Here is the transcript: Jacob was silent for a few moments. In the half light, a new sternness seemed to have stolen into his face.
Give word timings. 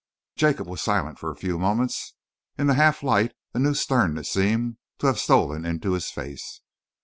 Jacob 0.35 0.65
was 0.67 0.81
silent 0.81 1.19
for 1.19 1.29
a 1.29 1.35
few 1.35 1.59
moments. 1.59 2.15
In 2.57 2.65
the 2.65 2.73
half 2.73 3.03
light, 3.03 3.33
a 3.53 3.59
new 3.59 3.75
sternness 3.75 4.31
seemed 4.31 4.77
to 4.97 5.05
have 5.05 5.19
stolen 5.19 5.63
into 5.63 5.91
his 5.93 6.09
face. 6.09 6.61